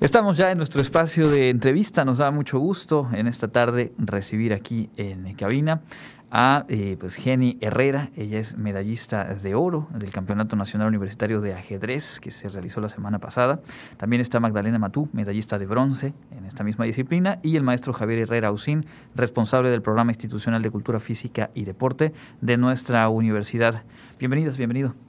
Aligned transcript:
Estamos 0.00 0.36
ya 0.36 0.52
en 0.52 0.58
nuestro 0.58 0.80
espacio 0.80 1.28
de 1.28 1.50
entrevista. 1.50 2.04
Nos 2.04 2.18
da 2.18 2.30
mucho 2.30 2.60
gusto 2.60 3.10
en 3.12 3.26
esta 3.26 3.48
tarde 3.48 3.92
recibir 3.98 4.54
aquí 4.54 4.90
en 4.96 5.34
cabina 5.34 5.82
a 6.30 6.66
eh, 6.68 6.96
pues 7.00 7.16
Jenny 7.16 7.58
Herrera. 7.60 8.10
Ella 8.14 8.38
es 8.38 8.56
medallista 8.56 9.24
de 9.24 9.56
oro 9.56 9.88
del 9.92 10.12
Campeonato 10.12 10.54
Nacional 10.54 10.86
Universitario 10.86 11.40
de 11.40 11.52
Ajedrez 11.54 12.20
que 12.20 12.30
se 12.30 12.48
realizó 12.48 12.80
la 12.80 12.88
semana 12.88 13.18
pasada. 13.18 13.60
También 13.96 14.22
está 14.22 14.38
Magdalena 14.38 14.78
Matú, 14.78 15.08
medallista 15.12 15.58
de 15.58 15.66
bronce 15.66 16.14
en 16.30 16.44
esta 16.44 16.62
misma 16.62 16.84
disciplina. 16.84 17.40
Y 17.42 17.56
el 17.56 17.64
maestro 17.64 17.92
Javier 17.92 18.20
Herrera 18.20 18.52
Usín, 18.52 18.86
responsable 19.16 19.68
del 19.68 19.82
Programa 19.82 20.12
Institucional 20.12 20.62
de 20.62 20.70
Cultura 20.70 21.00
Física 21.00 21.50
y 21.54 21.64
Deporte 21.64 22.12
de 22.40 22.56
nuestra 22.56 23.08
universidad. 23.08 23.82
Bienvenidos, 24.20 24.58
bienvenido. 24.58 25.07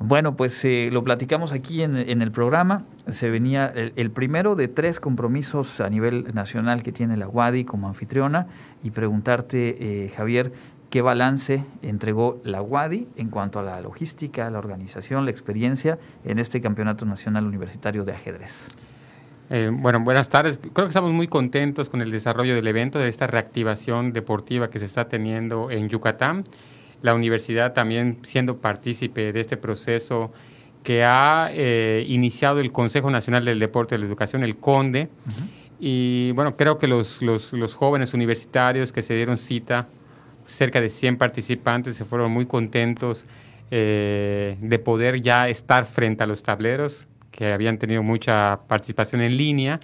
Bueno, 0.00 0.36
pues 0.36 0.64
eh, 0.64 0.90
lo 0.92 1.02
platicamos 1.02 1.52
aquí 1.52 1.82
en, 1.82 1.96
el 1.96 2.30
programa. 2.30 2.84
Se 3.08 3.30
venía 3.30 3.66
el, 3.66 4.10
primero 4.12 4.54
de 4.54 4.68
tres 4.68 5.00
compromisos 5.00 5.80
a 5.80 5.90
nivel 5.90 6.32
nacional 6.34 6.84
que 6.84 6.92
tiene 6.92 7.16
la 7.16 7.26
UADI 7.26 7.64
como 7.64 7.88
anfitriona 7.88 8.46
y 8.84 8.90
preguntarte, 8.92 10.04
eh, 10.04 10.12
Javier, 10.16 10.52
qué 10.88 11.02
balance 11.02 11.64
entregó 11.82 12.40
la 12.44 12.62
UADI 12.62 13.08
en 13.16 13.28
cuanto 13.28 13.58
a 13.58 13.64
la 13.64 13.80
logística, 13.80 14.48
la 14.50 14.58
organización, 14.58 15.24
la 15.24 15.32
experiencia 15.32 15.98
en 16.24 16.38
este 16.38 16.60
Campeonato 16.60 17.04
Nacional 17.04 17.44
Universitario 17.44 18.04
de 18.04 18.12
Ajedrez. 18.12 18.68
Eh, 19.50 19.70
bueno, 19.72 19.98
buenas 20.00 20.28
tardes. 20.28 20.58
Creo 20.58 20.86
que 20.86 20.90
estamos 20.90 21.12
muy 21.12 21.26
contentos 21.26 21.90
con 21.90 22.02
el 22.02 22.12
desarrollo 22.12 22.54
del 22.54 22.68
evento, 22.68 23.00
de 23.00 23.08
esta 23.08 23.26
reactivación 23.26 24.12
deportiva 24.12 24.70
que 24.70 24.78
se 24.78 24.84
está 24.84 25.08
teniendo 25.08 25.72
en 25.72 25.88
Yucatán 25.88 26.44
la 27.02 27.14
universidad 27.14 27.72
también 27.72 28.18
siendo 28.22 28.58
partícipe 28.58 29.32
de 29.32 29.40
este 29.40 29.56
proceso 29.56 30.32
que 30.82 31.04
ha 31.04 31.50
eh, 31.52 32.04
iniciado 32.08 32.60
el 32.60 32.72
Consejo 32.72 33.10
Nacional 33.10 33.44
del 33.44 33.58
Deporte 33.58 33.94
y 33.94 33.98
la 33.98 34.06
Educación, 34.06 34.42
el 34.42 34.56
CONDE. 34.56 35.10
Y 35.80 36.32
bueno, 36.32 36.56
creo 36.56 36.76
que 36.78 36.88
los, 36.88 37.22
los, 37.22 37.52
los, 37.52 37.74
jóvenes 37.74 38.14
universitarios 38.14 38.90
que 38.90 39.02
se 39.02 39.14
dieron 39.14 39.36
cita, 39.36 39.86
cerca 40.46 40.80
de 40.80 40.90
100 40.90 41.18
participantes, 41.18 41.96
se 41.96 42.04
fueron 42.04 42.32
muy 42.32 42.46
contentos 42.46 43.26
eh, 43.70 44.56
de 44.60 44.78
poder 44.78 45.20
ya 45.20 45.48
estar 45.48 45.84
frente 45.84 46.24
a 46.24 46.26
los 46.26 46.42
tableros, 46.42 47.06
que 47.30 47.52
habían 47.52 47.78
tenido 47.78 48.02
mucha 48.02 48.60
participación 48.66 49.20
en 49.20 49.36
línea. 49.36 49.78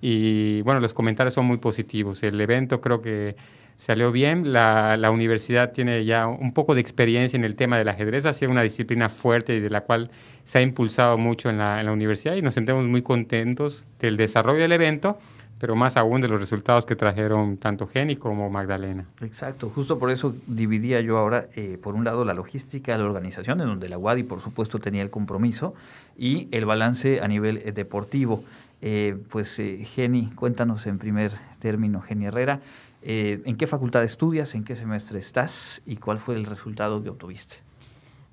Y 0.00 0.62
bueno, 0.62 0.80
los 0.80 0.94
comentarios 0.94 1.34
son 1.34 1.44
muy 1.44 1.58
positivos. 1.58 2.22
El 2.22 2.40
evento 2.40 2.80
creo 2.80 3.02
que 3.02 3.36
salió 3.78 4.12
bien. 4.12 4.52
La, 4.52 5.10
universidad 5.10 5.72
tiene 5.72 6.04
ya 6.04 6.26
un 6.26 6.52
poco 6.52 6.74
de 6.74 6.82
experiencia 6.82 7.38
en 7.38 7.44
el 7.44 7.56
tema 7.56 7.78
del 7.78 7.88
ajedrez, 7.88 8.26
ha 8.26 8.34
sido 8.34 8.50
una 8.50 8.62
disciplina 8.62 9.08
fuerte 9.08 9.56
y 9.56 9.60
de 9.60 9.70
la 9.70 9.80
cual 9.80 10.10
se 10.44 10.58
ha 10.58 10.62
impulsado 10.62 11.16
mucho 11.16 11.48
en 11.48 11.58
la, 11.58 11.90
universidad 11.90 12.34
y 12.34 12.42
nos 12.42 12.54
sentimos 12.54 12.84
muy 12.84 13.00
contentos 13.00 13.84
del 14.00 14.18
desarrollo 14.18 14.60
del 14.60 14.72
evento 14.72 15.18
pero 15.60 15.74
más 15.74 15.96
aún 15.96 16.20
de 16.20 16.28
los 16.28 16.40
resultados 16.40 16.86
que 16.86 16.94
trajeron 16.94 17.56
tanto 17.56 17.88
Jenny 17.88 18.14
como 18.14 18.48
Magdalena. 18.48 19.06
Exacto, 19.20 19.68
justo 19.68 19.98
por 19.98 20.12
eso 20.12 20.36
dividía 20.46 21.00
yo 21.00 21.18
ahora, 21.18 21.48
eh, 21.56 21.76
por 21.82 21.96
un 21.96 22.04
lado, 22.04 22.24
la 22.24 22.32
logística 22.32 22.96
la 22.96 23.02
organización, 23.02 23.60
en 23.60 23.66
donde 23.66 23.88
la 23.88 23.98
UADI, 23.98 24.22
por 24.22 24.40
supuesto, 24.40 24.78
tenía 24.78 25.02
el 25.02 25.10
compromiso, 25.10 25.74
y 26.16 26.46
el 26.52 26.64
balance 26.64 27.20
a 27.20 27.26
nivel 27.26 27.56
eh, 27.64 27.72
deportivo. 27.72 28.44
Eh, 28.82 29.16
pues, 29.30 29.60
Jenny, 29.96 30.30
cuéntanos 30.36 30.86
en 30.86 30.98
primer 30.98 31.32
término, 31.58 32.02
Jenny 32.02 32.26
Herrera, 32.26 32.60
eh, 33.02 33.42
¿En 33.44 33.56
qué 33.56 33.66
facultad 33.66 34.02
estudias? 34.04 34.54
¿En 34.54 34.64
qué 34.64 34.76
semestre 34.76 35.18
estás? 35.18 35.82
¿Y 35.86 35.96
cuál 35.96 36.18
fue 36.18 36.34
el 36.34 36.44
resultado 36.44 37.02
que 37.02 37.10
obtuviste? 37.10 37.56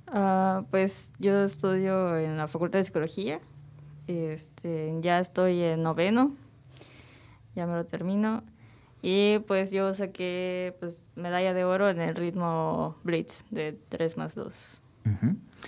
Uh, 0.07 0.63
pues 0.69 1.11
yo 1.19 1.44
estudio 1.44 2.17
en 2.17 2.38
la 2.38 2.47
Facultad 2.47 2.80
de 2.80 2.85
Psicología. 2.85 3.39
Este, 4.07 4.95
ya 5.02 5.19
estoy 5.19 5.61
en 5.61 5.83
noveno. 5.83 6.35
Ya 7.55 7.66
me 7.67 7.73
lo 7.73 7.85
termino. 7.85 8.44
Y 9.02 9.39
pues 9.39 9.72
yo 9.72 9.94
saqué 9.94 10.75
pues, 10.79 10.97
medalla 11.16 11.53
de 11.53 11.63
oro 11.63 11.90
en 11.90 12.01
el 12.01 12.16
ritmo 12.16 12.95
Blitz 13.03 13.44
de 13.51 13.78
3 13.90 14.17
más 14.17 14.35
2. 14.35 14.53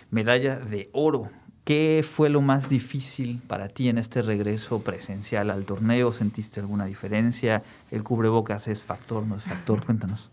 Medalla 0.09 0.55
de 0.57 0.89
oro. 0.93 1.29
¿Qué 1.67 2.01
fue 2.01 2.29
lo 2.29 2.39
más 2.39 2.69
difícil 2.69 3.41
para 3.45 3.67
ti 3.67 3.89
en 3.89 3.97
este 3.97 4.21
regreso 4.21 4.81
presencial 4.83 5.49
al 5.49 5.65
torneo? 5.65 6.13
¿Sentiste 6.13 6.61
alguna 6.61 6.85
diferencia? 6.85 7.61
¿El 7.91 8.03
cubrebocas 8.03 8.69
es 8.69 8.81
factor, 8.81 9.27
no 9.27 9.35
es 9.35 9.43
factor? 9.43 9.85
Cuéntanos. 9.85 10.31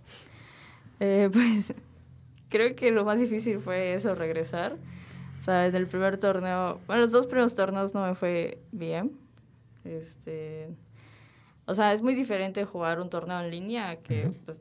Eh, 1.01 1.29
pues 1.33 1.75
creo 2.51 2.77
que 2.77 2.93
lo 2.93 3.05
más 3.05 3.19
difícil 3.19 3.59
fue 3.59 3.95
eso, 3.95 4.15
regresar. 4.15 4.77
O 5.41 5.43
sea, 5.43 5.67
en 5.67 5.75
el 5.75 5.89
primer 5.89 6.19
torneo, 6.19 6.79
bueno, 6.87 7.03
los 7.03 7.11
dos 7.11 7.27
primeros 7.27 7.57
torneos 7.57 7.93
no 7.95 8.07
me 8.07 8.15
fue 8.15 8.59
bien. 8.71 9.11
Este, 9.85 10.69
o 11.67 11.75
sea, 11.75 11.95
es 11.95 12.01
muy 12.01 12.15
diferente 12.15 12.65
jugar 12.65 13.01
un 13.01 13.11
torneo 13.11 13.41
en 13.41 13.51
línea, 13.51 13.97
que 13.97 14.31
pues, 14.45 14.61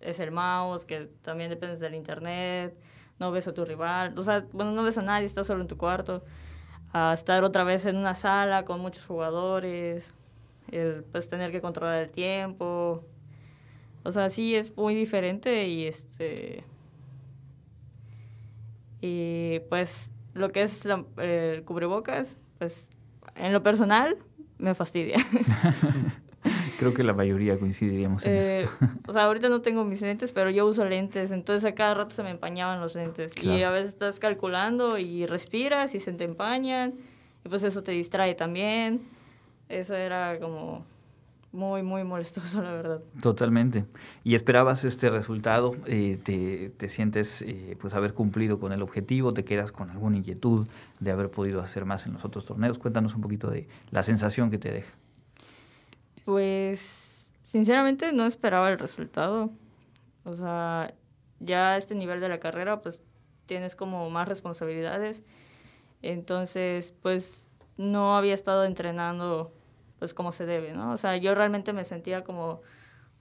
es 0.00 0.18
el 0.20 0.30
mouse, 0.30 0.86
que 0.86 1.06
también 1.20 1.50
depende 1.50 1.76
del 1.76 1.94
internet 1.94 2.74
no 3.18 3.30
ves 3.30 3.46
a 3.48 3.54
tu 3.54 3.64
rival, 3.64 4.18
o 4.18 4.22
sea, 4.22 4.46
bueno, 4.52 4.72
no 4.72 4.82
ves 4.82 4.98
a 4.98 5.02
nadie, 5.02 5.26
estás 5.26 5.46
solo 5.46 5.62
en 5.62 5.68
tu 5.68 5.76
cuarto, 5.76 6.24
estar 7.12 7.44
otra 7.44 7.64
vez 7.64 7.86
en 7.86 7.96
una 7.96 8.14
sala 8.14 8.64
con 8.64 8.80
muchos 8.80 9.04
jugadores, 9.06 10.14
el, 10.70 11.04
pues 11.10 11.28
tener 11.28 11.52
que 11.52 11.60
controlar 11.60 12.02
el 12.02 12.10
tiempo, 12.10 13.04
o 14.04 14.12
sea, 14.12 14.30
sí 14.30 14.54
es 14.54 14.76
muy 14.76 14.94
diferente 14.94 15.66
y 15.66 15.86
este 15.86 16.64
y 19.00 19.60
pues 19.68 20.10
lo 20.34 20.50
que 20.50 20.62
es 20.62 20.86
el 21.18 21.64
cubrebocas, 21.64 22.36
pues 22.58 22.86
en 23.34 23.52
lo 23.52 23.62
personal 23.62 24.16
me 24.58 24.74
fastidia. 24.74 25.18
Creo 26.78 26.94
que 26.94 27.02
la 27.02 27.12
mayoría 27.12 27.58
coincidiríamos 27.58 28.24
en 28.24 28.34
eso. 28.34 28.50
Eh, 28.50 28.68
o 29.06 29.12
sea, 29.12 29.24
ahorita 29.24 29.48
no 29.48 29.60
tengo 29.60 29.84
mis 29.84 30.00
lentes, 30.02 30.32
pero 30.32 30.50
yo 30.50 30.66
uso 30.66 30.84
lentes, 30.84 31.30
entonces 31.30 31.64
a 31.64 31.74
cada 31.74 31.94
rato 31.94 32.14
se 32.14 32.22
me 32.22 32.30
empañaban 32.30 32.80
los 32.80 32.94
lentes. 32.94 33.32
Y 33.42 33.62
a 33.62 33.70
veces 33.70 33.90
estás 33.90 34.18
calculando 34.18 34.98
y 34.98 35.26
respiras 35.26 35.94
y 35.94 36.00
se 36.00 36.12
te 36.12 36.24
empañan, 36.24 36.94
y 37.44 37.48
pues 37.48 37.62
eso 37.62 37.82
te 37.82 37.92
distrae 37.92 38.34
también. 38.34 39.00
Eso 39.68 39.94
era 39.94 40.38
como 40.38 40.84
muy, 41.54 41.82
muy 41.82 42.02
molestoso, 42.02 42.60
la 42.62 42.72
verdad. 42.72 43.00
Totalmente. 43.22 43.84
¿Y 44.24 44.34
esperabas 44.34 44.84
este 44.84 45.08
resultado? 45.08 45.76
Eh, 45.86 46.18
te, 46.22 46.70
te, 46.76 46.88
sientes 46.88 47.42
eh, 47.42 47.76
pues 47.80 47.94
haber 47.94 48.12
cumplido 48.12 48.58
con 48.58 48.72
el 48.72 48.82
objetivo? 48.82 49.32
¿Te 49.32 49.44
quedas 49.44 49.70
con 49.70 49.88
alguna 49.90 50.16
inquietud 50.16 50.66
de 50.98 51.10
haber 51.12 51.30
podido 51.30 51.60
hacer 51.60 51.84
más 51.84 52.06
en 52.06 52.14
los 52.14 52.24
otros 52.24 52.44
torneos? 52.44 52.78
Cuéntanos 52.78 53.14
un 53.14 53.20
poquito 53.20 53.50
de 53.50 53.68
la 53.92 54.02
sensación 54.02 54.50
que 54.50 54.58
te 54.58 54.72
deja. 54.72 54.92
Pues 56.24 57.34
sinceramente 57.42 58.12
no 58.12 58.26
esperaba 58.26 58.70
el 58.70 58.78
resultado. 58.78 59.50
O 60.24 60.34
sea, 60.34 60.94
ya 61.40 61.72
a 61.72 61.76
este 61.76 61.94
nivel 61.94 62.20
de 62.20 62.28
la 62.28 62.40
carrera 62.40 62.80
pues 62.80 63.02
tienes 63.46 63.76
como 63.76 64.08
más 64.10 64.28
responsabilidades. 64.28 65.22
Entonces, 66.02 66.94
pues 67.02 67.46
no 67.76 68.16
había 68.16 68.34
estado 68.34 68.64
entrenando 68.64 69.52
pues 69.98 70.14
como 70.14 70.32
se 70.32 70.46
debe, 70.46 70.72
¿no? 70.72 70.92
O 70.92 70.98
sea, 70.98 71.16
yo 71.16 71.34
realmente 71.34 71.72
me 71.72 71.84
sentía 71.84 72.24
como 72.24 72.60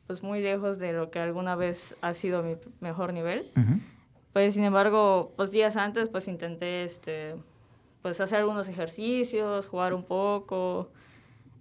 pues 0.08 0.22
muy 0.22 0.42
lejos 0.42 0.80
de 0.80 0.94
lo 0.94 1.12
que 1.12 1.20
alguna 1.20 1.56
vez 1.56 1.96
ha 2.02 2.14
sido 2.14 2.44
mi 2.44 2.58
mejor 2.82 3.14
nivel. 3.14 3.52
Pues 4.34 4.54
sin 4.56 4.64
embargo, 4.64 5.32
pues 5.36 5.52
días 5.52 5.78
antes 5.78 6.10
pues 6.10 6.28
intenté 6.28 6.84
este 6.84 7.36
pues 8.02 8.20
hacer 8.20 8.40
algunos 8.40 8.68
ejercicios, 8.68 9.68
jugar 9.68 9.94
un 9.94 10.04
poco, 10.04 10.90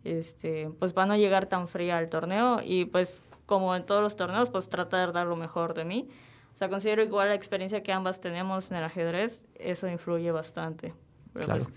este, 0.05 0.71
pues 0.79 0.93
para 0.93 1.07
no 1.07 1.17
llegar 1.17 1.47
tan 1.47 1.69
fría 1.69 1.99
al 1.99 2.09
torneo 2.09 2.61
y 2.63 2.85
pues 2.85 3.21
como 3.47 3.75
en 3.77 3.85
todos 3.85 4.03
los 4.03 4.17
torneos, 4.17 4.51
pues 4.51 4.69
tratar 4.69 5.09
de 5.09 5.13
dar 5.13 5.27
lo 5.27 5.37
mejor 5.37 5.75
de 5.75 5.85
mí. 5.85 6.09
O 6.55 6.59
sea, 6.59 6.69
considero 6.69 7.03
igual 7.03 7.29
la 7.29 7.35
experiencia 7.35 7.83
que 7.83 7.93
ambas 7.93 8.21
tenemos 8.21 8.71
en 8.71 8.79
el 8.79 8.85
ajedrez, 8.85 9.45
eso 9.57 9.89
influye 9.89 10.31
bastante. 10.31 10.95
Pero 11.33 11.47
pues, 11.49 11.69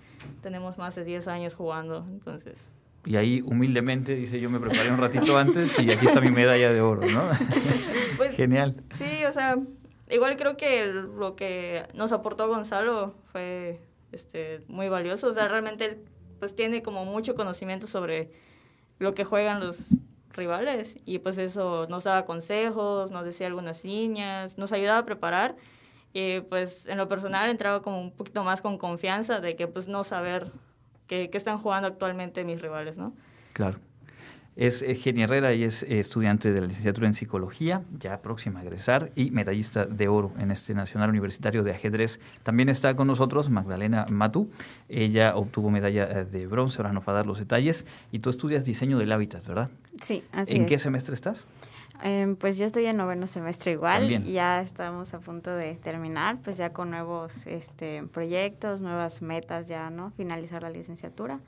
tenemos 0.42 0.78
más 0.78 0.96
de 0.96 1.04
10 1.04 1.28
años 1.28 1.54
jugando, 1.54 2.06
entonces... 2.10 2.58
Y 3.06 3.18
ahí 3.18 3.42
humildemente 3.42 4.16
dice, 4.16 4.40
yo 4.40 4.50
me 4.50 4.60
preparé 4.60 4.92
un 4.92 4.98
ratito 4.98 5.38
antes 5.38 5.78
y 5.80 5.92
aquí 5.92 6.08
está 6.08 6.22
mi 6.22 6.32
medalla 6.32 6.74
de 6.74 6.82
oro, 6.82 7.02
¿no? 7.08 7.30
Pues, 8.18 8.36
Genial. 8.36 8.76
Sí, 8.94 9.26
o 9.26 9.34
sea, 9.34 9.58
igual 10.10 10.38
creo 10.38 10.56
que 10.56 10.86
lo 10.86 11.36
que 11.36 11.84
nos 11.94 12.14
aportó 12.14 12.48
Gonzalo 12.48 13.14
fue 13.34 13.82
este, 14.14 14.62
muy 14.68 14.88
valioso. 14.88 15.28
O 15.28 15.34
sea, 15.34 15.50
realmente 15.50 16.00
pues 16.46 16.56
tiene 16.56 16.84
como 16.84 17.06
mucho 17.06 17.34
conocimiento 17.34 17.88
sobre 17.88 18.30
lo 19.00 19.16
que 19.16 19.26
juegan 19.26 19.60
los 19.60 19.78
rivales 20.32 20.96
y 21.04 21.18
pues 21.18 21.40
eso 21.40 21.88
nos 21.90 22.04
daba 22.04 22.28
consejos, 22.28 23.10
nos 23.10 23.26
decía 23.26 23.48
algunas 23.48 23.84
líneas, 23.84 24.56
nos 24.60 24.72
ayudaba 24.72 25.00
a 25.00 25.06
preparar 25.06 25.56
y 26.14 26.42
pues 26.42 26.86
en 26.86 27.00
lo 27.00 27.10
personal 27.10 27.50
entraba 27.50 27.82
como 27.82 28.00
un 28.00 28.12
poquito 28.12 28.44
más 28.44 28.62
con 28.62 28.78
confianza 28.78 29.40
de 29.40 29.56
que 29.56 29.66
pues 29.66 29.88
no 29.88 30.04
saber 30.04 30.52
qué, 31.08 31.32
qué 31.32 31.38
están 31.40 31.58
jugando 31.58 31.88
actualmente 31.88 32.44
mis 32.44 32.62
rivales, 32.62 32.96
¿no? 32.96 33.14
Claro. 33.54 33.80
Es 34.56 34.82
eh, 34.82 34.96
Genia 34.96 35.26
Herrera 35.26 35.54
y 35.54 35.64
es 35.64 35.84
eh, 35.84 36.00
estudiante 36.00 36.54
de 36.54 36.62
la 36.62 36.68
licenciatura 36.68 37.08
en 37.08 37.14
psicología, 37.14 37.82
ya 38.00 38.22
próxima 38.22 38.62
a 38.62 38.64
egresar 38.64 39.12
y 39.14 39.30
medallista 39.32 39.86
de 39.86 40.08
oro 40.08 40.32
en 40.40 40.50
este 40.50 40.74
Nacional 40.74 41.10
Universitario 41.10 41.62
de 41.62 41.72
Ajedrez. 41.72 42.22
También 42.44 42.70
está 42.70 42.96
con 42.96 43.08
nosotros 43.08 43.50
Magdalena 43.50 44.06
Matú. 44.10 44.50
Ella 44.88 45.36
obtuvo 45.36 45.70
medalla 45.70 46.04
eh, 46.04 46.26
de 46.26 46.48
bronce, 46.48 46.78
ahora 46.78 46.94
nos 46.94 47.06
va 47.06 47.12
a 47.12 47.16
dar 47.18 47.26
los 47.26 47.40
detalles. 47.40 47.86
Y 48.14 48.20
tú 48.20 48.30
estudias 48.30 48.64
diseño 48.64 48.98
del 48.98 49.12
hábitat, 49.12 49.46
¿verdad? 49.46 49.70
Sí, 50.02 50.24
así 50.32 50.56
¿En 50.56 50.66
qué 50.66 50.80
semestre 50.80 51.16
estás? 51.16 51.48
Em, 52.02 52.38
pues 52.38 52.58
yo 52.58 52.66
estoy 52.66 52.86
en 52.86 52.98
noveno 52.98 53.28
semestre 53.28 53.74
igual, 53.74 54.24
ya 54.26 54.62
estamos 54.62 55.14
a 55.14 55.20
punto 55.20 55.54
de 55.54 55.76
terminar, 55.76 56.40
pues 56.44 56.58
ya 56.58 56.72
con 56.72 56.92
nuevos 56.92 57.46
este, 57.48 58.04
proyectos, 58.04 58.80
nuevas 58.80 59.22
metas 59.22 59.68
ya, 59.68 59.90
¿no? 59.90 60.12
Finalizar 60.12 60.62
la 60.62 60.70
licenciatura. 60.70 61.40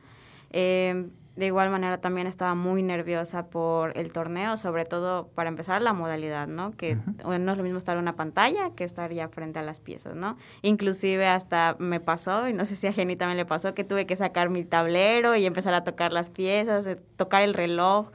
Eh, 0.52 1.10
de 1.38 1.46
igual 1.46 1.70
manera 1.70 2.00
también 2.00 2.26
estaba 2.26 2.56
muy 2.56 2.82
nerviosa 2.82 3.46
por 3.46 3.96
el 3.96 4.12
torneo, 4.12 4.58
sobre 4.58 4.86
todo 4.86 5.28
para 5.36 5.50
empezar 5.50 5.84
la 5.84 5.94
modalidad, 5.94 6.48
¿no? 6.48 6.72
Que 6.72 6.98
no 7.24 7.52
es 7.52 7.58
lo 7.58 7.64
mismo 7.64 7.78
estar 7.78 7.96
en 7.96 8.02
una 8.02 8.16
pantalla 8.16 8.72
que 8.76 8.84
estar 8.84 9.14
ya 9.14 9.30
frente 9.30 9.60
a 9.60 9.62
las 9.62 9.80
piezas, 9.80 10.16
¿no? 10.16 10.36
Inclusive 10.64 11.28
hasta 11.28 11.76
me 11.78 12.00
pasó, 12.00 12.50
y 12.50 12.54
no 12.54 12.66
sé 12.66 12.76
si 12.76 12.88
a 12.88 12.94
Jenny 12.94 13.16
también 13.16 13.38
le 13.38 13.46
pasó, 13.46 13.76
que 13.76 13.84
tuve 13.84 14.08
que 14.08 14.16
sacar 14.16 14.50
mi 14.50 14.64
tablero 14.64 15.36
y 15.36 15.46
empezar 15.46 15.76
a 15.76 15.84
tocar 15.84 16.12
las 16.12 16.32
piezas, 16.32 16.88
eh, 16.88 16.98
tocar 17.18 17.44
el 17.44 17.54
reloj 17.54 18.10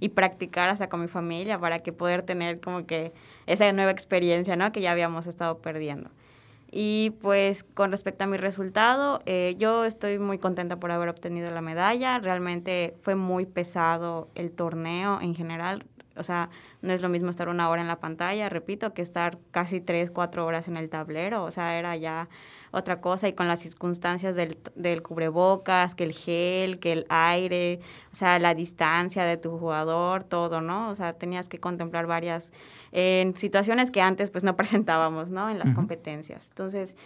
y 0.00 0.08
practicar 0.08 0.68
hasta 0.68 0.88
con 0.88 1.00
mi 1.00 1.08
familia 1.08 1.60
para 1.60 1.78
que 1.78 1.92
poder 1.92 2.22
tener 2.22 2.60
como 2.60 2.86
que 2.86 3.12
esa 3.46 3.70
nueva 3.70 3.92
experiencia, 3.92 4.56
¿no? 4.56 4.72
Que 4.72 4.80
ya 4.80 4.90
habíamos 4.90 5.28
estado 5.28 5.58
perdiendo. 5.58 6.10
Y 6.76 7.10
pues 7.22 7.62
con 7.62 7.92
respecto 7.92 8.24
a 8.24 8.26
mi 8.26 8.36
resultado, 8.36 9.20
eh, 9.26 9.54
yo 9.58 9.84
estoy 9.84 10.18
muy 10.18 10.38
contenta 10.38 10.80
por 10.80 10.90
haber 10.90 11.08
obtenido 11.08 11.48
la 11.52 11.60
medalla. 11.60 12.18
Realmente 12.18 12.96
fue 13.02 13.14
muy 13.14 13.46
pesado 13.46 14.28
el 14.34 14.50
torneo 14.50 15.20
en 15.20 15.36
general. 15.36 15.84
O 16.16 16.22
sea, 16.22 16.50
no 16.82 16.92
es 16.92 17.02
lo 17.02 17.08
mismo 17.08 17.30
estar 17.30 17.48
una 17.48 17.68
hora 17.68 17.82
en 17.82 17.88
la 17.88 18.00
pantalla, 18.00 18.48
repito, 18.48 18.94
que 18.94 19.02
estar 19.02 19.38
casi 19.50 19.80
tres, 19.80 20.10
cuatro 20.10 20.46
horas 20.46 20.68
en 20.68 20.76
el 20.76 20.88
tablero. 20.88 21.44
O 21.44 21.50
sea, 21.50 21.78
era 21.78 21.96
ya 21.96 22.28
otra 22.70 23.00
cosa 23.00 23.28
y 23.28 23.32
con 23.32 23.48
las 23.48 23.60
circunstancias 23.60 24.36
del, 24.36 24.58
del 24.74 25.02
cubrebocas, 25.02 25.94
que 25.94 26.04
el 26.04 26.12
gel, 26.12 26.78
que 26.78 26.92
el 26.92 27.06
aire, 27.08 27.80
o 28.12 28.14
sea, 28.16 28.38
la 28.38 28.54
distancia 28.54 29.24
de 29.24 29.36
tu 29.36 29.58
jugador, 29.58 30.24
todo, 30.24 30.60
¿no? 30.60 30.90
O 30.90 30.94
sea, 30.94 31.12
tenías 31.14 31.48
que 31.48 31.58
contemplar 31.58 32.06
varias 32.06 32.52
en 32.92 33.36
situaciones 33.36 33.90
que 33.90 34.00
antes 34.00 34.30
pues 34.30 34.44
no 34.44 34.56
presentábamos, 34.56 35.30
¿no? 35.30 35.50
En 35.50 35.58
las 35.58 35.72
competencias. 35.72 36.48
Entonces, 36.48 36.96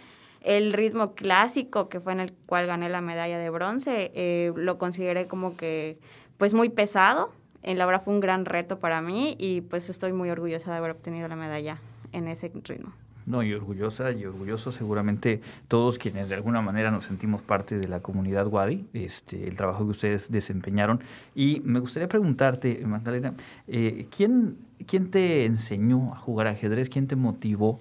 el 0.41 0.73
ritmo 0.73 1.13
clásico 1.13 1.89
que 1.89 1.99
fue 1.99 2.13
en 2.13 2.21
el 2.21 2.33
cual 2.45 2.65
gané 2.67 2.89
la 2.89 3.01
medalla 3.01 3.37
de 3.37 3.49
bronce, 3.49 4.11
eh, 4.15 4.51
lo 4.55 4.77
consideré 4.77 5.27
como 5.27 5.57
que 5.57 5.99
pues 6.37 6.53
muy 6.53 6.69
pesado. 6.69 7.31
En 7.63 7.77
la 7.77 7.99
fue 7.99 8.13
un 8.13 8.19
gran 8.19 8.45
reto 8.45 8.79
para 8.79 9.01
mí 9.01 9.35
y 9.37 9.61
pues 9.61 9.89
estoy 9.89 10.13
muy 10.13 10.29
orgullosa 10.29 10.71
de 10.71 10.77
haber 10.77 10.91
obtenido 10.91 11.27
la 11.27 11.35
medalla 11.35 11.77
en 12.13 12.27
ese 12.27 12.51
ritmo. 12.63 12.93
No, 13.25 13.43
y 13.43 13.53
orgullosa 13.53 14.11
y 14.11 14.25
orgulloso 14.25 14.71
seguramente 14.71 15.39
todos 15.67 15.99
quienes 15.99 16.29
de 16.29 16.35
alguna 16.35 16.61
manera 16.61 16.89
nos 16.89 17.05
sentimos 17.05 17.43
parte 17.43 17.77
de 17.77 17.87
la 17.87 17.99
comunidad 17.99 18.47
Wadi, 18.47 18.87
este, 18.93 19.47
el 19.47 19.55
trabajo 19.55 19.83
que 19.83 19.91
ustedes 19.91 20.31
desempeñaron. 20.31 20.99
Y 21.35 21.61
me 21.63 21.79
gustaría 21.79 22.07
preguntarte, 22.07 22.81
Magdalena, 22.87 23.35
eh, 23.67 24.07
¿quién, 24.15 24.57
¿quién 24.87 25.11
te 25.11 25.45
enseñó 25.45 26.11
a 26.11 26.17
jugar 26.17 26.47
ajedrez? 26.47 26.89
¿Quién 26.89 27.05
te 27.05 27.15
motivó? 27.15 27.79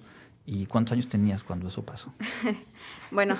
¿Y 0.51 0.65
cuántos 0.65 0.95
años 0.95 1.09
tenías 1.09 1.45
cuando 1.45 1.69
eso 1.69 1.85
pasó? 1.85 2.11
bueno, 3.11 3.37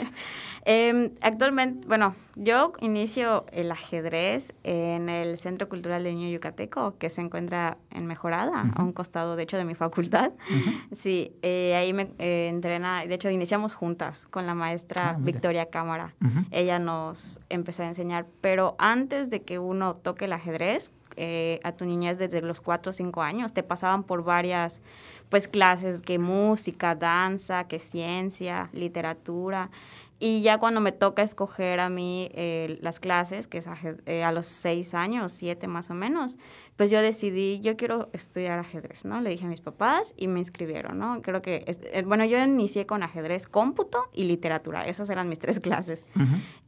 eh, 0.64 1.12
actualmente, 1.20 1.86
bueno, 1.86 2.14
yo 2.36 2.72
inicio 2.80 3.44
el 3.52 3.70
ajedrez 3.70 4.54
en 4.64 5.10
el 5.10 5.36
Centro 5.36 5.68
Cultural 5.68 6.04
de 6.04 6.14
Niño 6.14 6.30
Yucateco, 6.30 6.96
que 6.96 7.10
se 7.10 7.20
encuentra 7.20 7.76
en 7.90 8.06
Mejorada, 8.06 8.72
a 8.74 8.82
un 8.82 8.94
costado, 8.94 9.36
de 9.36 9.42
hecho, 9.42 9.58
de 9.58 9.66
mi 9.66 9.74
facultad. 9.74 10.32
Sí, 10.96 11.32
eh, 11.42 11.76
ahí 11.76 11.92
me 11.92 12.08
eh, 12.18 12.48
entrena, 12.48 13.04
de 13.04 13.14
hecho, 13.14 13.28
iniciamos 13.28 13.74
juntas 13.74 14.26
con 14.30 14.46
la 14.46 14.54
maestra 14.54 15.10
ah, 15.10 15.16
Victoria 15.20 15.66
Cámara. 15.66 16.14
Ella 16.50 16.78
nos 16.78 17.40
empezó 17.50 17.82
a 17.82 17.88
enseñar, 17.88 18.24
pero 18.40 18.74
antes 18.78 19.28
de 19.28 19.42
que 19.42 19.58
uno 19.58 19.96
toque 19.96 20.24
el 20.24 20.32
ajedrez, 20.32 20.92
eh, 21.16 21.60
a 21.64 21.72
tu 21.72 21.84
niñez 21.84 22.18
desde 22.18 22.42
los 22.42 22.60
4 22.60 22.90
o 22.90 22.92
5 22.92 23.22
años. 23.22 23.52
Te 23.52 23.62
pasaban 23.62 24.04
por 24.04 24.24
varias 24.24 24.82
pues 25.28 25.48
clases, 25.48 26.00
que 26.02 26.18
música, 26.18 26.94
danza, 26.94 27.64
que 27.64 27.78
ciencia, 27.78 28.70
literatura. 28.72 29.70
Y 30.20 30.42
ya 30.42 30.58
cuando 30.58 30.80
me 30.80 30.90
toca 30.90 31.22
escoger 31.22 31.78
a 31.78 31.88
mí 31.88 32.28
eh, 32.34 32.78
las 32.80 32.98
clases, 32.98 33.46
que 33.46 33.58
es 33.58 33.68
eh, 34.06 34.24
a, 34.24 34.32
los 34.32 34.46
6 34.46 34.94
años, 34.94 35.30
7 35.32 35.68
más 35.68 35.90
o 35.90 35.94
menos, 35.94 36.38
pues 36.74 36.90
yo 36.90 37.00
decidí, 37.00 37.60
yo 37.60 37.76
quiero 37.76 38.08
estudiar 38.12 38.58
ajedrez, 38.58 39.04
¿no? 39.04 39.20
Le 39.20 39.30
dije 39.30 39.44
a 39.44 39.48
mis 39.48 39.60
papás 39.60 40.14
y 40.16 40.26
me 40.26 40.40
inscribieron, 40.40 40.98
¿no? 40.98 41.20
Creo 41.20 41.40
que, 41.40 41.64
bueno, 42.04 42.24
yo 42.24 42.42
inicié 42.42 42.84
con 42.84 43.04
ajedrez, 43.04 43.46
cómputo 43.46 44.08
y 44.12 44.24
literatura, 44.24 44.88
esas 44.88 45.08
eran 45.08 45.28
mis 45.28 45.38
tres 45.38 45.60
clases. 45.60 46.04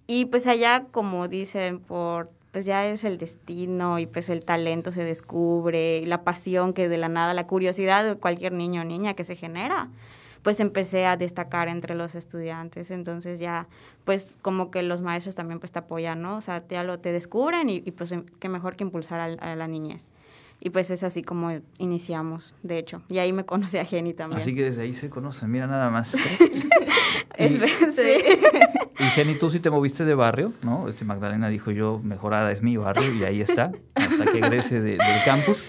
Y 0.07 0.27
pues 0.27 0.47
allá, 0.47 0.87
como 0.93 1.27
dicen, 1.27 1.81
por 1.81 2.31
pues 2.53 2.67
ya 2.67 2.87
es 2.87 3.05
el 3.05 3.19
destino 3.19 3.99
y 3.99 4.07
pues 4.07 4.29
el 4.29 4.45
talento 4.45 4.93
se 4.93 5.05
descubre, 5.05 5.99
y 5.99 6.07
la 6.07 6.25
pasión 6.25 6.73
que 6.73 6.89
de 6.89 6.99
la 6.99 7.09
nada, 7.09 7.35
la 7.35 7.47
curiosidad 7.47 8.05
de 8.05 8.15
cualquier 8.17 8.53
niño 8.53 8.83
o 8.83 8.85
niña 8.85 9.15
que 9.15 9.25
se 9.25 9.37
genera, 9.37 9.89
pues 10.43 10.59
empecé 10.59 11.07
a 11.07 11.17
destacar 11.17 11.69
entre 11.69 11.95
los 11.95 12.15
estudiantes. 12.15 12.91
Entonces 12.91 13.41
ya, 13.41 13.69
pues 14.05 14.39
como 14.43 14.71
que 14.71 14.83
los 14.83 15.03
maestros 15.03 15.35
también 15.35 15.61
pues 15.61 15.73
te 15.73 15.79
apoyan, 15.79 16.23
¿no? 16.23 16.37
O 16.37 16.41
sea, 16.41 16.65
ya 16.69 16.83
lo 16.83 16.99
te 16.99 17.13
descubren 17.13 17.69
y, 17.71 17.81
pues 17.91 18.15
qué 18.39 18.49
mejor 18.49 18.77
que 18.77 18.85
impulsar 18.85 19.21
a 19.21 19.57
la 19.57 19.69
niñez. 19.69 20.11
Y 20.61 20.71
pues 20.71 20.91
es 20.91 21.03
así 21.03 21.23
como 21.23 21.59
iniciamos, 21.79 22.55
de 22.63 22.79
hecho. 22.79 23.03
Y 23.09 23.19
ahí 23.19 23.33
me 23.33 23.45
conocí 23.45 23.79
a 23.79 23.85
Jenny 23.85 24.13
también. 24.13 24.41
Así 24.41 24.55
que 24.55 24.65
desde 24.65 24.83
ahí 24.83 24.93
se 24.93 25.09
conocen, 25.09 25.51
mira 25.51 25.67
nada 25.67 25.89
más. 25.89 26.15
es, 27.37 27.53
sí. 27.53 28.39
Y 28.99 29.05
Jenny, 29.05 29.37
tú 29.37 29.49
sí 29.49 29.61
te 29.61 29.71
moviste 29.71 30.05
de 30.05 30.15
barrio, 30.15 30.53
¿no? 30.63 30.87
Este 30.87 31.07
Magdalena 31.07 31.49
dijo 31.49 31.71
yo, 31.71 31.99
mejorada 32.05 32.53
es 32.53 32.63
mi 32.63 32.77
barrio 32.77 33.15
y 33.15 33.25
ahí 33.25 33.41
está, 33.41 33.73
hasta 33.95 34.27
que 34.27 34.39
egreses 34.39 34.85
del 34.85 34.99
campus. 35.25 35.65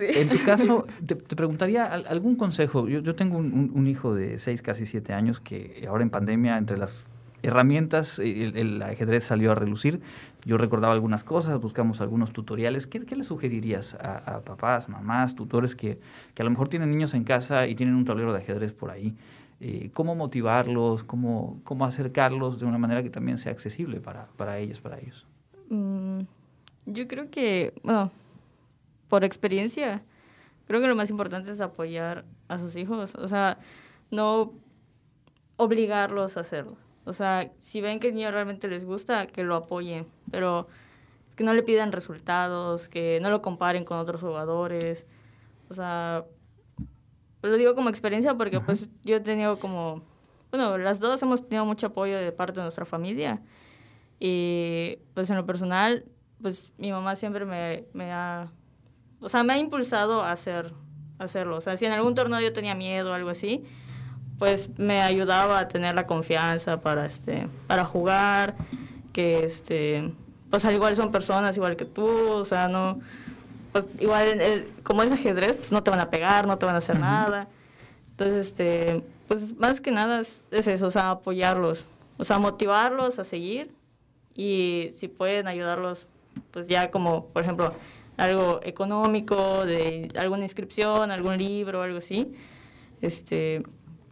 En 0.00 0.28
tu 0.28 0.42
caso, 0.44 0.84
te, 1.06 1.14
preguntaría 1.14 1.84
algún 1.84 2.34
consejo. 2.34 2.88
Yo, 2.88 2.98
yo 2.98 3.14
tengo 3.14 3.38
un, 3.38 3.70
un, 3.72 3.86
hijo 3.86 4.14
de 4.14 4.40
seis, 4.40 4.62
casi 4.62 4.86
siete 4.86 5.12
años 5.12 5.38
que 5.38 5.86
ahora 5.88 6.02
en 6.02 6.10
pandemia, 6.10 6.58
entre 6.58 6.76
las 6.76 7.06
herramientas, 7.42 8.18
el, 8.18 8.82
ajedrez 8.82 9.24
salió 9.24 9.52
a 9.52 9.54
relucir. 9.54 10.00
Yo 10.44 10.58
recordaba 10.58 10.94
algunas 10.94 11.24
cosas, 11.24 11.60
buscamos 11.60 12.00
algunos 12.00 12.32
tutoriales. 12.32 12.86
¿Qué, 12.86 13.00
le 13.00 13.24
sugerirías 13.24 13.94
a, 13.94 14.40
papás, 14.40 14.88
mamás, 14.88 15.34
tutores 15.34 15.74
que, 15.74 15.98
a 16.38 16.42
lo 16.42 16.50
mejor 16.50 16.68
tienen 16.68 16.90
niños 16.90 17.14
en 17.14 17.24
casa 17.24 17.66
y 17.66 17.74
tienen 17.74 17.94
un 17.94 18.04
tablero 18.04 18.32
de 18.32 18.38
ajedrez 18.38 18.72
por 18.72 18.90
ahí? 18.90 19.14
Eh, 19.60 19.90
¿Cómo 19.92 20.14
motivarlos? 20.14 21.04
Cómo, 21.04 21.60
¿Cómo 21.64 21.84
acercarlos 21.84 22.58
de 22.58 22.66
una 22.66 22.78
manera 22.78 23.02
que 23.02 23.10
también 23.10 23.38
sea 23.38 23.52
accesible 23.52 24.00
para, 24.00 24.26
para 24.36 24.58
ellos, 24.58 24.80
para 24.80 24.98
ellos? 24.98 25.26
Mm, 25.68 26.22
yo 26.86 27.06
creo 27.06 27.30
que, 27.30 27.72
por 29.08 29.24
experiencia, 29.24 30.02
creo 30.66 30.80
que 30.80 30.86
lo 30.88 30.96
más 30.96 31.10
importante 31.10 31.52
es 31.52 31.60
apoyar 31.60 32.24
a 32.48 32.58
sus 32.58 32.76
hijos. 32.76 33.14
O 33.14 33.28
sea, 33.28 33.58
no 34.10 34.52
obligarlos 35.56 36.36
a 36.36 36.40
hacerlo. 36.40 36.76
O 37.04 37.12
sea, 37.12 37.50
si 37.60 37.80
ven 37.80 37.98
que 37.98 38.08
el 38.08 38.14
niño 38.14 38.30
realmente 38.30 38.68
les 38.68 38.84
gusta, 38.84 39.26
que 39.26 39.42
lo 39.42 39.56
apoyen, 39.56 40.06
pero 40.30 40.68
que 41.36 41.44
no 41.44 41.54
le 41.54 41.62
pidan 41.62 41.92
resultados, 41.92 42.88
que 42.88 43.18
no 43.20 43.30
lo 43.30 43.42
comparen 43.42 43.84
con 43.84 43.98
otros 43.98 44.20
jugadores. 44.20 45.06
O 45.68 45.74
sea, 45.74 46.24
lo 47.42 47.56
digo 47.56 47.74
como 47.74 47.88
experiencia 47.88 48.34
porque 48.34 48.60
pues 48.60 48.88
yo 49.02 49.16
he 49.16 49.20
tenido 49.20 49.58
como, 49.58 50.02
bueno, 50.50 50.78
las 50.78 51.00
dos 51.00 51.20
hemos 51.22 51.48
tenido 51.48 51.64
mucho 51.64 51.88
apoyo 51.88 52.16
de 52.16 52.32
parte 52.32 52.60
de 52.60 52.62
nuestra 52.62 52.84
familia. 52.84 53.42
Y 54.20 54.98
pues 55.14 55.28
en 55.30 55.36
lo 55.36 55.46
personal, 55.46 56.04
pues 56.40 56.72
mi 56.78 56.92
mamá 56.92 57.16
siempre 57.16 57.44
me, 57.44 57.86
me 57.92 58.12
ha, 58.12 58.52
o 59.20 59.28
sea, 59.28 59.42
me 59.42 59.54
ha 59.54 59.58
impulsado 59.58 60.22
a 60.22 60.30
hacer, 60.30 60.72
a 61.18 61.24
hacerlo. 61.24 61.56
O 61.56 61.60
sea, 61.60 61.76
si 61.76 61.86
en 61.86 61.92
algún 61.92 62.14
torneo 62.14 62.40
yo 62.40 62.52
tenía 62.52 62.76
miedo 62.76 63.10
o 63.10 63.14
algo 63.14 63.30
así, 63.30 63.64
pues 64.42 64.76
me 64.76 65.00
ayudaba 65.00 65.60
a 65.60 65.68
tener 65.68 65.94
la 65.94 66.08
confianza 66.08 66.80
para 66.80 67.06
este 67.06 67.46
para 67.68 67.84
jugar 67.84 68.56
que 69.12 69.44
este 69.44 70.12
pues 70.50 70.64
al 70.64 70.74
igual 70.74 70.96
son 70.96 71.12
personas 71.12 71.56
igual 71.56 71.76
que 71.76 71.84
tú 71.84 72.08
o 72.08 72.44
sea 72.44 72.66
no 72.66 72.98
pues 73.70 73.84
igual 74.00 74.40
el, 74.40 74.68
como 74.82 75.04
es 75.04 75.12
ajedrez 75.12 75.54
pues 75.54 75.70
no 75.70 75.84
te 75.84 75.92
van 75.92 76.00
a 76.00 76.10
pegar 76.10 76.48
no 76.48 76.58
te 76.58 76.66
van 76.66 76.74
a 76.74 76.78
hacer 76.78 76.98
nada. 76.98 77.46
Entonces 78.10 78.48
este 78.48 79.04
pues 79.28 79.56
más 79.58 79.80
que 79.80 79.92
nada 79.92 80.22
es, 80.22 80.42
eso 80.50 80.88
o 80.88 80.90
sea 80.90 81.10
apoyarlos 81.10 81.86
o 82.18 82.24
sea 82.24 82.40
motivarlos 82.40 83.20
a 83.20 83.24
seguir 83.24 83.70
y 84.34 84.90
si 84.96 85.06
pueden 85.06 85.46
ayudarlos 85.46 86.08
pues 86.50 86.66
ya 86.66 86.90
como 86.90 87.26
por 87.26 87.44
ejemplo 87.44 87.74
algo 88.16 88.58
económico 88.64 89.64
de 89.64 90.10
alguna 90.16 90.42
inscripción 90.42 91.12
algún 91.12 91.38
libro 91.38 91.82
algo 91.82 91.98
así 91.98 92.34
este 93.02 93.62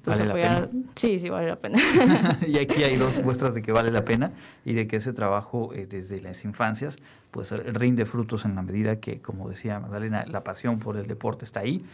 pues, 0.04 0.18
¿Vale 0.18 0.28
la 0.28 0.34
pena? 0.34 0.68
Sí, 0.94 1.18
sí, 1.18 1.28
vale 1.28 1.48
la 1.48 1.56
pena. 1.56 1.78
y 2.46 2.58
aquí 2.58 2.82
hay 2.82 2.96
dos 2.96 3.22
muestras 3.24 3.54
de 3.54 3.62
que 3.62 3.72
vale 3.72 3.90
la 3.90 4.04
pena 4.04 4.30
y 4.64 4.72
de 4.72 4.86
que 4.86 4.96
ese 4.96 5.12
trabajo 5.12 5.72
eh, 5.74 5.86
desde 5.88 6.20
las 6.20 6.44
infancias 6.44 6.98
pues 7.30 7.52
rinde 7.52 8.06
frutos 8.06 8.44
en 8.44 8.54
la 8.54 8.62
medida 8.62 8.96
que, 8.96 9.20
como 9.20 9.48
decía 9.48 9.78
Magdalena, 9.78 10.24
la 10.26 10.42
pasión 10.42 10.78
por 10.78 10.96
el 10.96 11.06
deporte 11.06 11.44
está 11.44 11.60
ahí. 11.60 11.84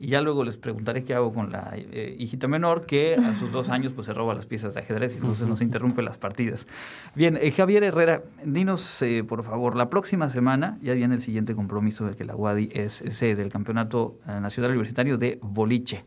Y 0.00 0.08
ya 0.08 0.20
luego 0.20 0.42
les 0.42 0.56
preguntaré 0.56 1.04
qué 1.04 1.14
hago 1.14 1.32
con 1.32 1.52
la 1.52 1.72
eh, 1.76 2.16
hijita 2.18 2.48
menor 2.48 2.84
que 2.84 3.14
a 3.14 3.34
sus 3.36 3.52
dos 3.52 3.68
años 3.70 3.92
pues 3.92 4.06
se 4.06 4.12
roba 4.12 4.34
las 4.34 4.46
piezas 4.46 4.74
de 4.74 4.80
ajedrez 4.80 5.14
y 5.14 5.18
entonces 5.18 5.46
nos 5.46 5.60
interrumpe 5.60 6.02
las 6.02 6.18
partidas. 6.18 6.66
Bien, 7.14 7.38
eh, 7.40 7.52
Javier 7.52 7.84
Herrera, 7.84 8.22
dinos 8.44 9.04
por 9.28 9.44
favor, 9.44 9.76
la 9.76 9.88
próxima 9.88 10.28
semana 10.28 10.78
ya 10.82 10.94
viene 10.94 11.14
el 11.14 11.22
siguiente 11.22 11.54
compromiso 11.54 12.04
del 12.04 12.16
que 12.16 12.24
la 12.24 12.34
UADI 12.34 12.70
es 12.72 13.04
sede 13.08 13.36
del 13.36 13.50
Campeonato 13.50 14.18
Nacional 14.26 14.72
Universitario 14.72 15.16
de 15.16 15.38
Boliche. 15.40 16.04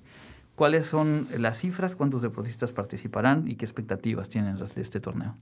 ¿Cuáles 0.55 0.85
son 0.85 1.27
las 1.37 1.59
cifras? 1.59 1.95
¿Cuántos 1.95 2.21
deportistas 2.21 2.71
participarán 2.71 3.47
y 3.47 3.55
qué 3.55 3.65
expectativas 3.65 4.29
tienen 4.29 4.55
de 4.55 4.81
este 4.81 5.01
torneo? 5.01 5.35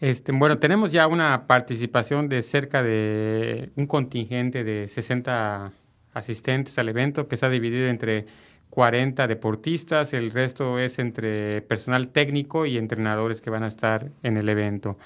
Este, 0.00 0.32
bueno, 0.32 0.58
tenemos 0.58 0.92
ya 0.92 1.06
una 1.08 1.46
participación 1.46 2.28
de 2.28 2.42
cerca 2.42 2.82
de 2.82 3.70
un 3.74 3.86
contingente 3.86 4.62
de 4.62 4.88
60 4.88 5.72
asistentes 6.14 6.78
al 6.78 6.88
evento 6.88 7.26
que 7.26 7.34
está 7.34 7.50
dividido 7.50 7.88
entre 7.88 8.26
40 8.70 9.26
deportistas, 9.28 10.12
el 10.12 10.30
resto 10.30 10.78
es 10.78 10.98
entre 10.98 11.62
personal 11.62 12.08
técnico 12.08 12.66
y 12.66 12.76
entrenadores 12.76 13.40
que 13.40 13.50
van 13.50 13.62
a 13.62 13.68
estar 13.68 14.10
en 14.22 14.36
el 14.36 14.48
evento. 14.48 14.98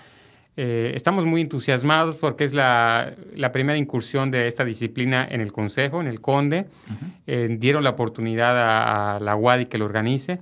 Eh, 0.61 0.97
estamos 0.97 1.25
muy 1.25 1.41
entusiasmados 1.43 2.17
porque 2.17 2.43
es 2.43 2.53
la, 2.53 3.15
primera 3.53 3.79
incursión 3.79 4.33
de 4.33 4.49
esta 4.49 4.65
disciplina 4.65 5.25
en 5.31 5.41
el 5.41 5.53
Consejo, 5.53 6.01
en 6.01 6.09
el 6.09 6.21
Conde. 6.21 6.67
Eh, 7.29 7.47
dieron 7.61 7.85
la 7.85 7.91
oportunidad 7.91 8.57
a, 9.15 9.21
la 9.21 9.37
UADI 9.37 9.67
que 9.67 9.79
lo 9.79 9.85
organice. 9.85 10.41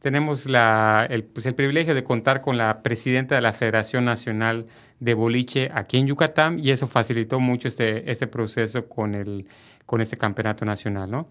Tenemos 0.00 0.46
el, 0.46 1.24
pues, 1.24 1.44
el 1.44 1.54
privilegio 1.54 1.94
de 1.94 2.02
contar 2.02 2.40
con 2.40 2.56
la 2.56 2.82
presidenta 2.82 3.34
de 3.34 3.42
la 3.42 3.52
Federación 3.52 4.06
Nacional 4.06 4.68
de 5.00 5.12
Boliche 5.12 5.70
aquí 5.74 5.98
en 5.98 6.06
Yucatán 6.06 6.58
y 6.58 6.70
eso 6.70 6.86
facilitó 6.86 7.38
mucho 7.38 7.68
este, 7.68 8.10
este 8.10 8.26
proceso 8.26 8.88
con, 8.88 9.14
el, 9.14 9.48
con 9.84 10.00
este 10.00 10.16
campeonato 10.16 10.64
nacional. 10.64 11.10
¿no? 11.10 11.28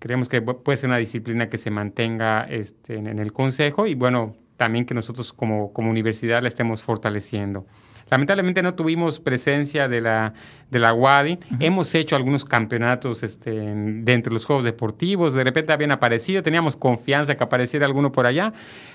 Creemos 0.00 0.28
que 0.28 0.42
puede 0.42 0.76
ser 0.76 0.88
una 0.88 0.98
disciplina 0.98 1.48
que 1.48 1.56
se 1.56 1.70
mantenga 1.70 2.48
este, 2.50 2.96
en, 2.96 3.06
en 3.06 3.20
el 3.20 3.32
Consejo 3.32 3.86
y 3.86 3.94
bueno, 3.94 4.34
también 4.56 4.84
que 4.84 4.94
nosotros 4.94 5.32
como, 5.32 5.72
como 5.72 5.90
universidad 5.90 6.42
la 6.42 6.48
estemos 6.48 6.82
fortaleciendo. 6.82 7.66
Lamentablemente 8.08 8.62
no 8.62 8.74
tuvimos 8.74 9.18
presencia 9.18 9.88
de 9.88 10.00
la, 10.00 10.32
de 10.70 10.78
la 10.78 10.94
UADI. 10.94 11.40
Hemos 11.58 11.92
hecho 11.94 12.14
algunos 12.14 12.44
campeonatos 12.44 13.24
este, 13.24 13.50
dentro 13.50 14.30
de 14.30 14.34
los 14.34 14.44
Juegos 14.44 14.64
Deportivos. 14.64 15.32
De 15.32 15.42
repente 15.42 15.72
habían 15.72 15.90
aparecido, 15.90 16.42
teníamos 16.42 16.76
confianza 16.76 17.36
que 17.36 17.42
apareciera 17.42 17.84
alguno 17.84 18.12
por 18.12 18.26
allá, 18.26 18.52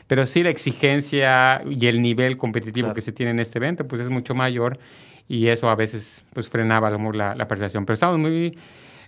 pero 0.07 0.25
sí 0.27 0.43
la 0.43 0.49
exigencia 0.49 1.61
y 1.69 1.87
el 1.87 2.01
nivel 2.01 2.37
competitivo 2.37 2.93
que 2.93 3.01
se 3.01 3.11
tiene 3.11 3.31
en 3.31 3.39
este 3.41 3.59
evento 3.59 3.85
pues 3.85 4.01
es 4.01 4.09
mucho 4.09 4.33
mayor 4.33 4.79
y 5.27 5.47
eso 5.47 5.69
a 5.69 5.75
veces 5.75 6.23
pues 6.33 6.47
frenaba 6.47 6.89
la, 6.89 7.35
la 7.35 7.47
participación. 7.49 7.85
Pero 7.85 7.95
estamos 7.95 8.17
muy 8.17 8.57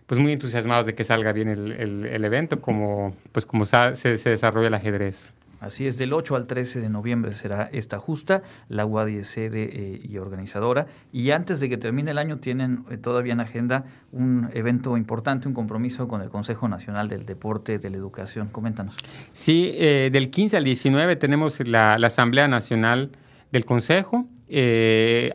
pues 0.06 0.20
muy 0.20 0.34
entusiasmados 0.34 0.86
de 0.86 0.96
que 0.96 1.06
salga 1.06 1.32
bien 1.32 1.48
el, 1.48 1.72
el, 2.06 2.26
evento 2.26 2.60
como 2.60 3.16
pues 3.32 3.46
como 3.46 3.66
se, 3.66 3.96
se 3.96 4.30
desarrolla 4.30 4.68
el 4.68 4.74
ajedrez. 4.74 5.34
Así 5.64 5.88
es, 5.88 5.98
del 5.98 6.12
8 6.12 6.36
al 6.36 6.46
13 6.46 6.82
de 6.82 6.90
noviembre 6.90 7.34
será 7.36 7.70
esta 7.72 7.98
justa, 7.98 8.44
la 8.68 8.86
UADI 8.86 9.20
es 9.20 9.28
sede 9.30 9.70
eh, 9.72 10.02
y 10.04 10.18
organizadora. 10.18 10.88
Y 11.14 11.32
antes 11.32 11.62
de 11.62 11.70
que 11.70 11.78
termine 11.78 12.12
el 12.12 12.18
año 12.18 12.40
tienen 12.40 12.84
eh, 12.92 12.98
todavía 12.98 13.32
en 13.32 13.40
agenda 13.40 13.86
un 14.12 14.50
evento 14.54 14.98
importante, 14.98 15.48
un 15.48 15.54
compromiso 15.54 16.10
con 16.10 16.22
el 16.22 16.28
Consejo 16.28 16.68
Nacional 16.68 17.08
del 17.08 17.26
Deporte 17.26 17.80
de 17.80 17.90
la 17.90 17.96
Educación. 17.96 18.50
Coméntanos. 18.50 18.98
Sí, 19.32 19.72
eh, 19.76 20.10
del 20.12 20.30
15 20.30 20.58
al 20.58 20.66
19 20.66 21.16
tenemos 21.16 21.66
la, 21.66 21.94
Asamblea 21.94 22.50
Nacional 22.50 23.12
del 23.54 23.64
Consejo. 23.64 24.28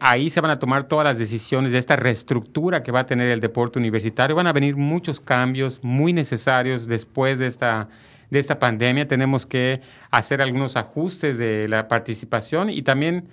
ahí 0.01 0.29
se 0.29 0.41
van 0.43 0.51
a 0.51 0.59
tomar 0.59 0.85
todas 0.89 1.07
las 1.07 1.19
decisiones 1.19 1.73
de 1.73 1.79
esta 1.79 1.97
reestructura 1.97 2.83
que 2.83 2.93
va 2.93 3.01
a 3.01 3.07
tener 3.07 3.31
el 3.31 3.41
deporte 3.41 3.79
universitario. 3.79 4.37
Van 4.37 4.47
a 4.47 4.53
venir 4.53 4.77
muchos 4.77 5.21
cambios 5.21 5.81
muy 5.83 6.13
necesarios 6.13 6.87
después 6.87 7.39
de 7.39 7.47
esta 7.47 7.89
de 8.31 8.39
esta 8.39 8.59
pandemia. 8.59 9.09
Tenemos 9.09 9.47
que 9.47 9.81
hacer 10.11 10.43
algunos 10.43 10.77
ajustes 10.77 11.39
de 11.39 11.69
la 11.69 11.89
participación 11.89 12.71
y 12.71 12.83
también 12.83 13.29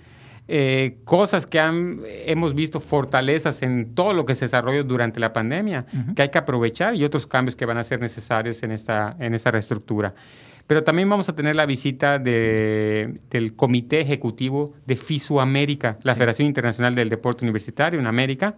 eh, 0.48 0.98
cosas 1.04 1.44
que 1.44 1.58
han, 1.58 2.00
hemos 2.06 2.54
visto 2.54 2.80
fortalezas 2.80 3.62
en 3.62 3.94
todo 3.94 4.12
lo 4.12 4.24
que 4.24 4.36
se 4.36 4.44
desarrolló 4.44 4.84
durante 4.84 5.18
la 5.18 5.32
pandemia, 5.32 5.86
que 6.14 6.22
hay 6.22 6.28
que 6.28 6.38
aprovechar 6.38 6.94
y 6.94 7.04
otros 7.04 7.26
cambios 7.26 7.56
que 7.56 7.66
van 7.66 7.78
a 7.78 7.84
ser 7.84 8.00
necesarios 8.00 8.62
en 8.62 8.70
esta, 8.70 9.16
en 9.18 9.34
esta 9.34 9.50
reestructura. 9.50 10.14
Pero 10.68 10.82
también 10.82 11.08
vamos 11.08 11.28
a 11.28 11.34
tener 11.34 11.54
la 11.56 11.66
visita 11.66 12.18
de, 12.18 13.20
del 13.30 13.54
Comité 13.54 14.00
Ejecutivo 14.00 14.74
de 14.84 14.96
FISU 14.96 15.40
América, 15.40 15.98
la 16.02 16.14
Federación 16.14 16.48
Internacional 16.48 16.94
del 16.94 17.08
Deporte 17.08 17.44
Universitario 17.44 18.00
en 18.00 18.06
América, 18.06 18.56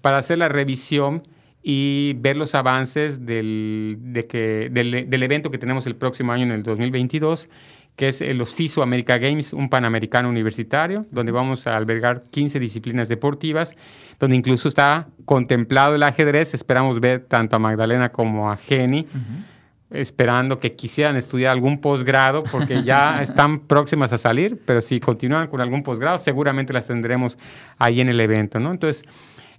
para 0.00 0.18
hacer 0.18 0.38
la 0.38 0.48
revisión 0.48 1.22
y 1.62 2.14
ver 2.18 2.36
los 2.36 2.54
avances 2.54 3.26
del, 3.26 3.98
de 4.00 4.26
que, 4.26 4.70
del, 4.70 5.22
evento 5.22 5.50
que 5.50 5.58
tenemos 5.58 5.86
el 5.86 5.96
próximo 5.96 6.32
año 6.32 6.44
en 6.44 6.52
el 6.52 6.62
2022, 6.62 7.48
que 7.96 8.08
es 8.08 8.20
los 8.36 8.54
FISO 8.54 8.82
America 8.82 9.18
Games, 9.18 9.52
un 9.52 9.68
panamericano 9.68 10.28
universitario, 10.28 11.04
donde 11.10 11.32
vamos 11.32 11.66
a 11.66 11.76
albergar 11.76 12.24
15 12.30 12.60
disciplinas 12.60 13.08
deportivas, 13.08 13.74
donde 14.20 14.36
incluso 14.36 14.68
está 14.68 15.08
contemplado 15.24 15.96
el 15.96 16.02
ajedrez. 16.04 16.54
Esperamos 16.54 17.00
ver 17.00 17.20
tanto 17.26 17.56
a 17.56 17.58
Magdalena 17.58 18.10
como 18.10 18.50
a 18.50 18.56
Jenny. 18.56 19.06
esperando 19.90 20.60
que 20.60 20.74
quisieran 20.76 21.16
estudiar 21.16 21.50
algún 21.50 21.80
posgrado, 21.80 22.44
porque 22.44 22.84
ya 22.84 23.22
están 23.22 23.60
próximas 23.60 24.12
a 24.12 24.18
salir, 24.18 24.60
pero 24.64 24.82
si 24.82 25.00
continúan 25.00 25.48
con 25.48 25.62
algún 25.62 25.82
posgrado, 25.82 26.18
seguramente 26.18 26.74
las 26.74 26.86
tendremos 26.86 27.38
ahí 27.78 28.02
en 28.02 28.10
el 28.10 28.20
evento, 28.20 28.60
¿no? 28.60 28.70
Entonces, 28.70 29.02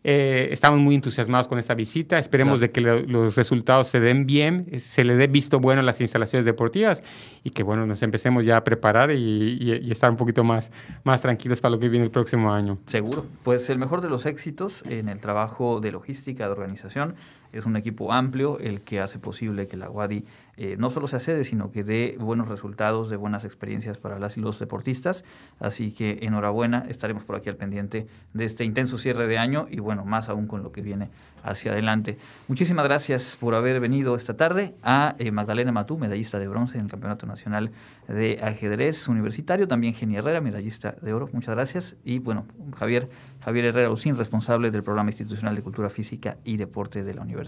eh, 0.03 0.49
estamos 0.51 0.79
muy 0.79 0.95
entusiasmados 0.95 1.47
con 1.47 1.59
esta 1.59 1.73
visita. 1.75 2.19
Esperemos 2.19 2.59
de 2.59 2.71
que 2.71 2.81
los 2.81 3.35
resultados 3.35 3.87
se 3.87 3.99
den 3.99 4.25
bien, 4.25 4.67
se 4.79 5.03
le 5.03 5.15
dé 5.15 5.27
visto 5.27 5.59
bueno 5.59 5.81
a 5.81 5.83
las 5.83 5.99
instalaciones 6.01 6.45
deportivas 6.45 7.03
y 7.43 7.49
que 7.49 7.63
bueno 7.63 7.85
nos 7.85 8.01
empecemos 8.03 8.45
ya 8.45 8.57
a 8.57 8.63
preparar 8.63 9.11
y, 9.11 9.91
estar 9.91 10.09
un 10.09 10.17
poquito 10.17 10.43
más, 10.43 10.71
más 11.03 11.21
tranquilos 11.21 11.59
para 11.61 11.71
lo 11.71 11.79
que 11.79 11.89
viene 11.89 12.05
el 12.05 12.11
próximo 12.11 12.53
año. 12.53 12.77
Seguro. 12.85 13.25
Pues 13.43 13.69
el 13.69 13.77
mejor 13.77 14.01
de 14.01 14.09
los 14.09 14.25
éxitos 14.25 14.83
en 14.87 15.09
el 15.09 15.19
trabajo 15.19 15.79
de 15.79 15.91
logística, 15.91 16.45
de 16.45 16.51
organización, 16.51 17.15
es 17.51 17.65
un 17.65 17.75
equipo 17.75 18.11
amplio 18.11 18.59
el 18.59 18.81
que 18.81 18.99
hace 18.99 19.19
posible 19.19 19.67
que 19.67 19.77
la 19.77 19.89
UADI 19.89 20.23
eh, 20.61 20.75
no 20.77 20.89
solo 20.89 21.07
se 21.07 21.21
sede, 21.21 21.45
sino 21.45 21.71
que 21.71 21.85
dé 21.85 22.17
buenos 22.19 22.49
resultados, 22.49 23.09
de 23.09 23.15
buenas 23.15 23.45
experiencias 23.45 23.97
para 23.97 24.19
las 24.19 24.35
y 24.35 24.41
los 24.41 24.59
deportistas. 24.59 25.23
Así 25.59 25.93
que 25.93 26.19
enhorabuena, 26.23 26.83
estaremos 26.89 27.23
por 27.23 27.37
aquí 27.37 27.47
al 27.47 27.55
pendiente 27.55 28.07
de 28.33 28.43
este 28.43 28.65
intenso 28.65 28.97
cierre 28.97 29.27
de 29.27 29.37
año 29.37 29.67
y 29.71 29.79
bueno, 29.79 30.03
más 30.03 30.27
aún 30.27 30.47
con 30.47 30.61
lo 30.61 30.73
que 30.73 30.81
viene 30.81 31.09
hacia 31.43 31.71
adelante. 31.71 32.17
Muchísimas 32.49 32.83
gracias 32.83 33.37
por 33.39 33.55
haber 33.55 33.79
venido 33.79 34.17
esta 34.17 34.35
tarde 34.35 34.75
a 34.83 35.15
eh, 35.17 35.31
Magdalena 35.31 35.71
Matú, 35.71 35.97
medallista 35.97 36.39
de 36.39 36.49
bronce 36.49 36.77
en 36.77 36.83
el 36.83 36.91
Campeonato 36.91 37.25
Nacional 37.25 37.71
de 38.09 38.39
Ajedrez 38.43 39.07
Universitario, 39.07 39.65
también 39.65 39.93
Geni 39.93 40.17
Herrera, 40.17 40.41
medallista 40.41 40.95
de 41.01 41.13
oro. 41.13 41.29
Muchas 41.31 41.55
gracias. 41.55 41.95
Y 42.03 42.19
bueno, 42.19 42.45
Javier, 42.77 43.09
Javier 43.45 43.65
Herrera 43.65 43.89
Usín, 43.91 44.17
responsable 44.17 44.71
del 44.71 44.83
Programa 44.83 45.09
Institucional 45.09 45.55
de 45.55 45.61
Cultura 45.61 45.89
Física 45.89 46.35
y 46.43 46.57
Deporte 46.57 47.03
de 47.05 47.13
la 47.13 47.21
Universidad. 47.21 47.38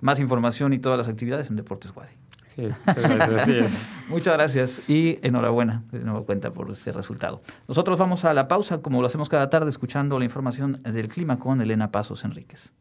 Más 0.00 0.20
información 0.20 0.72
y 0.72 0.78
todas 0.78 0.98
las 0.98 1.08
actividades 1.08 1.50
en 1.50 1.56
Deportes 1.56 1.92
Guadi. 1.92 2.12
Sí, 2.56 2.68
gracias. 2.86 3.72
Muchas 4.08 4.34
gracias 4.34 4.88
y 4.88 5.18
enhorabuena 5.22 5.82
de 5.92 6.00
nuevo 6.00 6.24
cuenta 6.24 6.52
por 6.52 6.70
ese 6.70 6.90
resultado. 6.90 7.42
Nosotros 7.68 7.98
vamos 7.98 8.24
a 8.24 8.32
la 8.32 8.48
pausa, 8.48 8.80
como 8.80 9.02
lo 9.02 9.06
hacemos 9.06 9.28
cada 9.28 9.50
tarde, 9.50 9.68
escuchando 9.68 10.18
la 10.18 10.24
información 10.24 10.82
del 10.82 11.08
clima 11.08 11.38
con 11.38 11.60
Elena 11.60 11.90
Pasos 11.90 12.24
Enríquez. 12.24 12.72